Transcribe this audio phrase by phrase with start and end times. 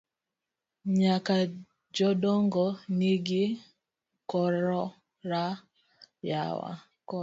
[0.99, 1.35] Nyaka
[1.95, 2.65] jodogo
[2.97, 3.43] nigi
[4.19, 5.45] okora
[6.29, 6.69] yawa.